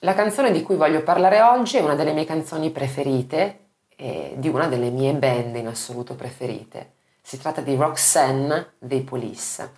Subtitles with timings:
[0.00, 3.60] La canzone di cui voglio parlare oggi è una delle mie canzoni preferite
[3.96, 6.92] e di una delle mie band in assoluto preferite.
[7.22, 9.70] Si tratta di Roxanne dei Police.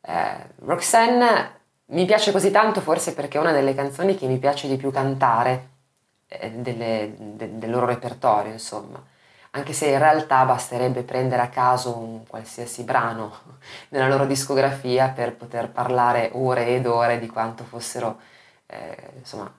[0.00, 4.68] Eh, Roxanne mi piace così tanto forse perché è una delle canzoni che mi piace
[4.68, 5.70] di più cantare
[6.28, 9.04] eh, delle, de, del loro repertorio, insomma.
[9.52, 13.36] Anche se in realtà basterebbe prendere a caso un qualsiasi brano
[13.90, 18.38] nella loro discografia per poter parlare ore ed ore di quanto fossero
[18.70, 19.52] eh, insomma,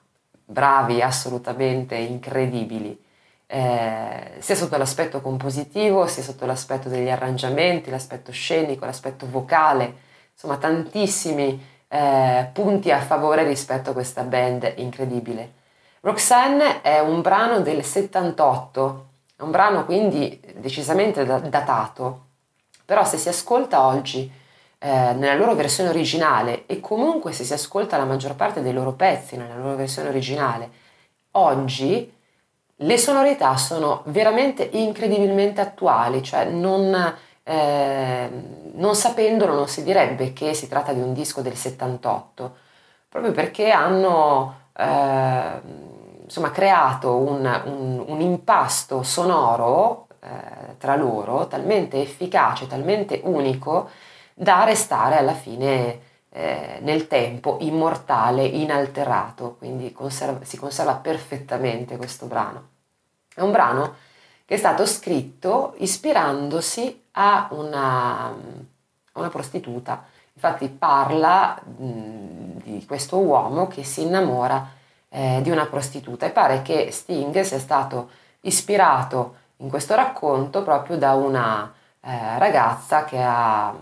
[0.44, 2.98] bravi, assolutamente incredibili,
[3.46, 9.94] eh, sia sotto l'aspetto compositivo, sia sotto l'aspetto degli arrangiamenti, l'aspetto scenico, l'aspetto vocale,
[10.32, 15.60] insomma tantissimi eh, punti a favore rispetto a questa band incredibile.
[16.00, 22.24] Roxanne è un brano del 78, è un brano quindi decisamente datato,
[22.84, 24.40] però se si ascolta oggi
[24.84, 28.94] eh, nella loro versione originale e comunque se si ascolta la maggior parte dei loro
[28.94, 30.70] pezzi nella loro versione originale,
[31.32, 32.12] oggi
[32.74, 38.30] le sonorità sono veramente incredibilmente attuali, cioè non, eh,
[38.72, 42.56] non sapendolo non si direbbe che si tratta di un disco del 78,
[43.08, 45.60] proprio perché hanno eh,
[46.24, 53.88] insomma, creato un, un, un impasto sonoro eh, tra loro talmente efficace, talmente unico,
[54.34, 62.26] da restare alla fine eh, nel tempo immortale, inalterato, quindi conserva, si conserva perfettamente questo
[62.26, 62.68] brano.
[63.34, 63.94] È un brano
[64.44, 68.34] che è stato scritto ispirandosi a una,
[69.12, 74.70] una prostituta, infatti parla mh, di questo uomo che si innamora
[75.10, 76.24] eh, di una prostituta.
[76.26, 78.10] E pare che Sting sia stato
[78.40, 83.74] ispirato in questo racconto proprio da una eh, ragazza che ha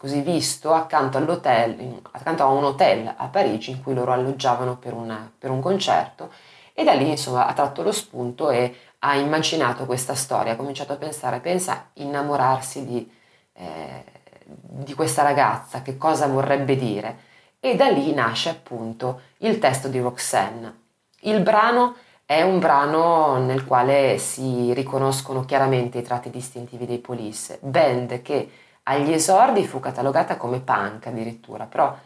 [0.00, 5.30] così visto accanto, accanto a un hotel a Parigi in cui loro alloggiavano per, una,
[5.38, 6.32] per un concerto
[6.72, 10.94] e da lì insomma ha tratto lo spunto e ha immaginato questa storia, ha cominciato
[10.94, 13.12] a pensare, pensa innamorarsi di,
[13.52, 14.04] eh,
[14.42, 17.18] di questa ragazza, che cosa vorrebbe dire
[17.60, 20.78] e da lì nasce appunto il testo di Roxanne.
[21.20, 27.58] Il brano è un brano nel quale si riconoscono chiaramente i tratti distintivi dei Police,
[27.60, 28.50] band che
[28.90, 31.96] agli esordi fu catalogata come punk addirittura, però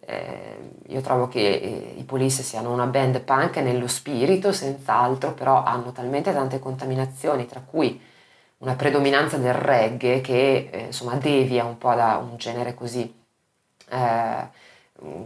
[0.00, 5.64] eh, io trovo che eh, i Police siano una band punk nello spirito, senz'altro, però
[5.64, 8.00] hanno talmente tante contaminazioni, tra cui
[8.58, 13.12] una predominanza del reggae che eh, insomma devia un po' da un genere così,
[13.90, 14.48] eh,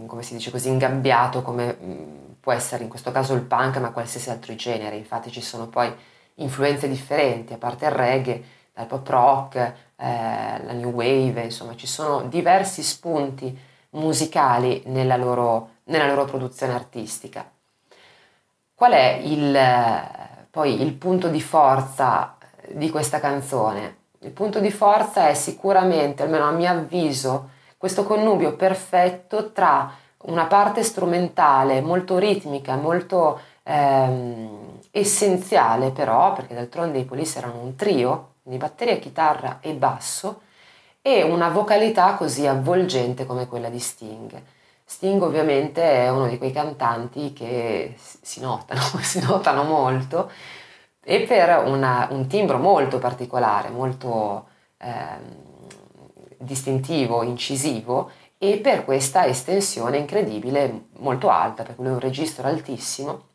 [0.07, 3.79] come si dice così, ingabbiato come mh, mm, può essere in questo caso il punk,
[3.79, 4.97] ma qualsiasi altro genere.
[4.97, 5.93] Infatti ci sono poi
[6.37, 8.45] influenze differenti, a parte il reggae,
[8.81, 9.57] dal pop rock,
[9.97, 13.57] eh, la new wave, insomma ci sono diversi spunti
[13.91, 17.49] musicali nella loro, nella loro produzione artistica.
[18.75, 19.59] Qual è il,
[20.51, 22.37] poi il punto di forza
[22.69, 23.97] di questa canzone?
[24.21, 29.91] Il punto di forza è sicuramente, almeno a mio avviso, questo connubio perfetto tra
[30.23, 37.77] una parte strumentale molto ritmica, molto ehm, essenziale però, perché d'altronde i Police erano un
[37.77, 40.41] trio, quindi batteria, chitarra e basso,
[41.03, 44.43] e una vocalità così avvolgente come quella di Sting.
[44.85, 50.31] Sting ovviamente è uno di quei cantanti che si notano, si notano molto
[51.03, 54.89] e per una, un timbro molto particolare, molto eh,
[56.39, 63.29] distintivo, incisivo e per questa estensione incredibile, molto alta, perché lui è un registro altissimo.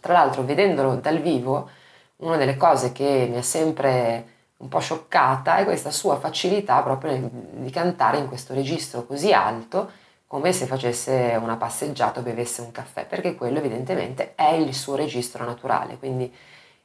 [0.00, 1.70] Tra l'altro, vedendolo dal vivo,
[2.16, 7.30] una delle cose che mi ha sempre un po' scioccata è questa sua facilità proprio
[7.52, 9.90] di cantare in questo registro così alto
[10.26, 14.96] come se facesse una passeggiata o bevesse un caffè, perché quello evidentemente è il suo
[14.96, 16.32] registro naturale, quindi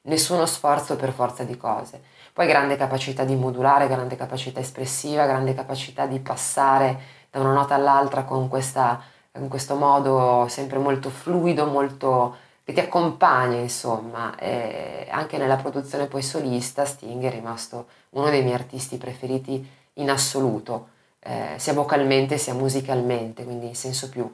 [0.04, 2.02] nessuno sforzo per forza di cose.
[2.34, 7.00] Poi grande capacità di modulare, grande capacità espressiva, grande capacità di passare
[7.32, 9.02] da una nota all'altra con, questa,
[9.38, 16.08] in questo modo sempre molto fluido, molto che ti accompagna, insomma, e anche nella produzione
[16.08, 22.38] poi solista Sting è rimasto uno dei miei artisti preferiti in assoluto, eh, sia vocalmente
[22.38, 24.32] sia musicalmente, quindi in senso più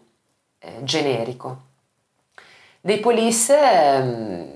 [0.59, 1.65] eh, generico.
[2.81, 4.47] Dei Police, ehm,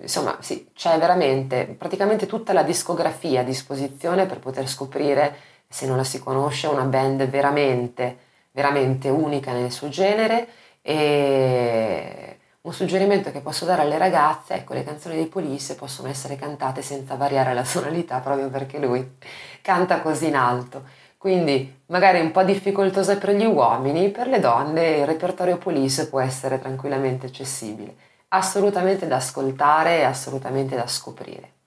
[0.00, 5.36] insomma, sì, c'è veramente praticamente tutta la discografia a disposizione per poter scoprire,
[5.68, 8.18] se non la si conosce, una band veramente,
[8.52, 10.48] veramente unica nel suo genere
[10.82, 16.06] e un suggerimento che posso dare alle ragazze, è ecco, le canzoni dei Police possono
[16.06, 19.16] essere cantate senza variare la tonalità proprio perché lui
[19.60, 20.84] canta così in alto.
[21.18, 26.20] Quindi magari un po' difficoltose per gli uomini, per le donne il repertorio Police può
[26.20, 27.96] essere tranquillamente accessibile.
[28.28, 31.61] Assolutamente da ascoltare e assolutamente da scoprire.